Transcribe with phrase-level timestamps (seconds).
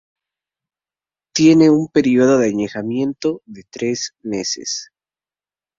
[1.31, 4.91] Tiene un periodo de añejamiento de tres meses.